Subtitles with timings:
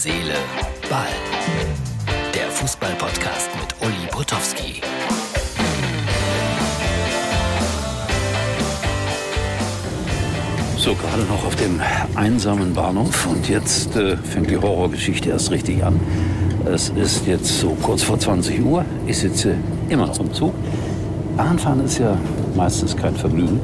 [0.00, 0.36] Seele,
[0.88, 1.08] Ball.
[2.32, 4.80] Der Fußball-Podcast mit Uli Potowski.
[10.76, 11.80] So, gerade noch auf dem
[12.14, 15.98] einsamen Bahnhof und jetzt äh, fängt die Horrorgeschichte erst richtig an.
[16.64, 18.84] Es ist jetzt so kurz vor 20 Uhr.
[19.08, 19.56] Ich sitze
[19.88, 20.54] immer noch im Zug.
[21.36, 22.16] Bahnfahren ist ja
[22.54, 23.60] meistens kein Vergnügen.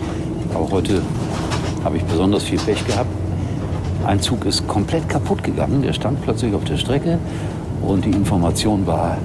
[0.53, 1.01] Aber heute
[1.85, 3.11] habe ich besonders viel Pech gehabt.
[4.05, 5.81] Ein Zug ist komplett kaputt gegangen.
[5.83, 7.19] Der stand plötzlich auf der Strecke
[7.83, 9.17] und die Information war,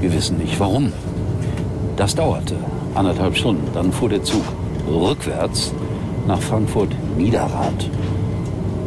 [0.00, 0.92] wir wissen nicht warum.
[1.96, 2.56] Das dauerte
[2.94, 3.68] anderthalb Stunden.
[3.72, 4.42] Dann fuhr der Zug
[4.88, 5.72] rückwärts
[6.26, 7.88] nach Frankfurt Niederrad.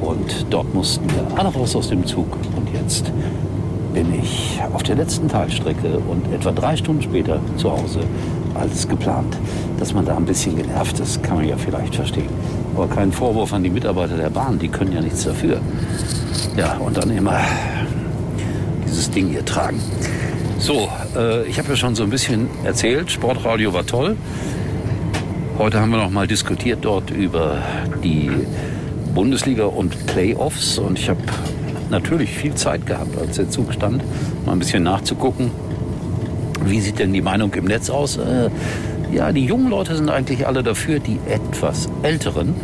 [0.02, 2.28] Und dort mussten wir alle raus aus dem Zug.
[2.58, 3.12] Und jetzt
[3.94, 8.02] bin ich auf der letzten Teilstrecke und etwa drei Stunden später zu Hause
[8.56, 9.38] als geplant.
[9.80, 12.30] Dass man da ein bisschen genervt ist, kann man ja vielleicht verstehen.
[12.76, 15.60] Aber kein Vorwurf an die Mitarbeiter der Bahn, die können ja nichts dafür.
[16.58, 17.40] Ja, und dann immer
[18.86, 19.80] dieses Ding hier tragen.
[20.60, 24.16] So, äh, ich habe ja schon so ein bisschen erzählt, Sportradio war toll.
[25.58, 27.58] Heute haben wir noch mal diskutiert dort über
[28.04, 28.32] die
[29.14, 31.22] Bundesliga und Playoffs und ich habe
[31.90, 34.04] natürlich viel Zeit gehabt, als der Zug stand,
[34.46, 35.52] mal ein bisschen nachzugucken.
[36.66, 38.18] Wie sieht denn die Meinung im Netz aus?
[38.18, 38.50] Äh,
[39.12, 42.56] ja, die jungen Leute sind eigentlich alle dafür, die etwas älteren,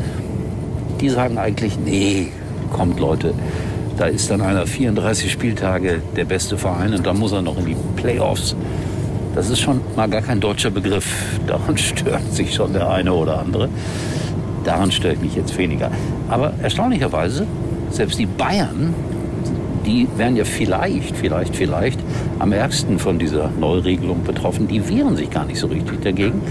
[1.00, 2.30] die sagen eigentlich, nee,
[2.72, 3.34] kommt Leute,
[3.98, 7.66] da ist dann einer 34 Spieltage der beste Verein und dann muss er noch in
[7.66, 8.56] die Playoffs.
[9.36, 11.06] Das ist schon mal gar kein deutscher Begriff.
[11.48, 13.70] Daran stört sich schon der eine oder andere.
[14.64, 15.92] Daran stört ich mich jetzt weniger.
[16.30, 17.46] Aber erstaunlicherweise,
[17.92, 18.94] selbst die Bayern,
[19.90, 22.00] die wären ja vielleicht, vielleicht, vielleicht
[22.38, 24.68] am ärgsten von dieser Neuregelung betroffen.
[24.68, 26.42] Die wehren sich gar nicht so richtig dagegen.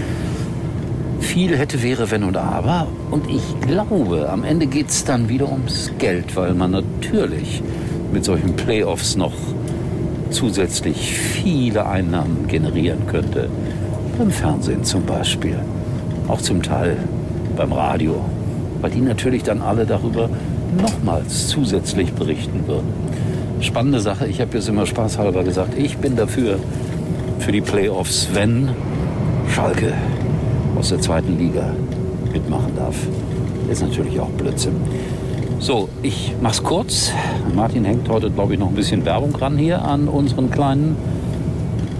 [1.21, 2.87] Viel hätte, wäre, wenn und aber.
[3.11, 7.63] Und ich glaube, am Ende geht es dann wieder ums Geld, weil man natürlich
[8.11, 9.33] mit solchen Playoffs noch
[10.31, 13.49] zusätzlich viele Einnahmen generieren könnte.
[14.17, 15.57] Beim Fernsehen zum Beispiel.
[16.27, 16.97] Auch zum Teil
[17.55, 18.25] beim Radio.
[18.81, 20.29] Weil die natürlich dann alle darüber
[20.81, 23.28] nochmals zusätzlich berichten würden.
[23.61, 24.27] Spannende Sache.
[24.27, 26.59] Ich habe jetzt immer spaßhalber gesagt, ich bin dafür,
[27.39, 28.69] für die Playoffs, wenn
[29.53, 29.93] Schalke
[30.77, 31.73] aus der zweiten Liga
[32.31, 32.95] mitmachen darf.
[33.69, 34.75] Ist natürlich auch Blödsinn.
[35.59, 37.11] So, ich mach's kurz.
[37.53, 40.95] Martin hängt heute, glaube ich, noch ein bisschen Werbung ran hier an unseren kleinen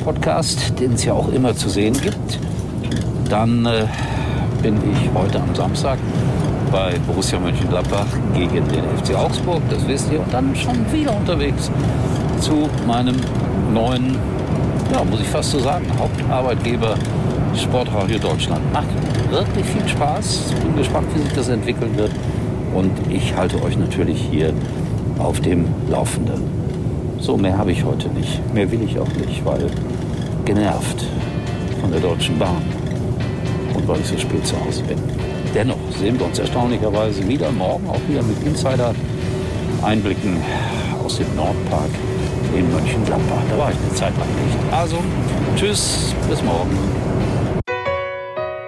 [0.03, 2.39] Podcast, den es ja auch immer zu sehen gibt.
[3.29, 3.85] Dann äh,
[4.61, 5.99] bin ich heute am Samstag
[6.71, 11.69] bei Borussia Mönchengladbach gegen den FC Augsburg, das wisst ihr, und dann schon wieder unterwegs
[12.39, 13.15] zu meinem
[13.73, 14.15] neuen,
[14.93, 16.95] ja, muss ich fast so sagen, Hauptarbeitgeber
[17.55, 18.61] Sportradio Deutschland.
[18.71, 18.87] Macht
[19.29, 20.53] wirklich viel Spaß.
[20.63, 22.11] Bin gespannt, wie sich das entwickeln wird.
[22.73, 24.53] Und ich halte euch natürlich hier
[25.17, 26.41] auf dem Laufenden.
[27.19, 28.41] So, mehr habe ich heute nicht.
[28.53, 29.65] Mehr will ich auch nicht, weil
[30.45, 31.05] genervt
[31.81, 32.61] von der Deutschen Bahn
[33.75, 34.97] und weil ich so spät zu Hause bin.
[35.53, 40.37] Dennoch sehen wir uns erstaunlicherweise wieder morgen auch wieder mit Insider-Einblicken
[41.03, 41.89] aus dem Nordpark
[42.55, 43.41] in Mönchengladbach.
[43.49, 44.73] Da war ich eine Zeit lang nicht.
[44.73, 45.03] Also,
[45.55, 46.77] tschüss, bis morgen.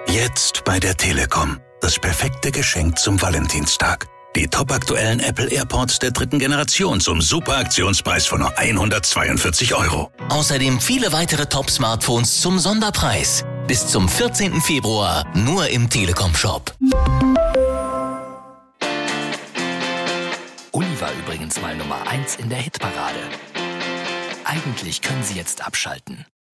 [0.08, 1.58] Jetzt bei der Telekom.
[1.80, 4.06] Das perfekte Geschenk zum Valentinstag.
[4.34, 10.10] Die topaktuellen Apple AirPods der dritten Generation zum super Aktionspreis von nur 142 Euro.
[10.30, 13.44] Außerdem viele weitere Top-Smartphones zum Sonderpreis.
[13.66, 14.60] Bis zum 14.
[14.60, 16.74] Februar nur im Telekom-Shop.
[20.72, 23.20] Uli war übrigens mal Nummer 1 in der Hitparade.
[24.44, 26.26] Eigentlich können Sie jetzt abschalten.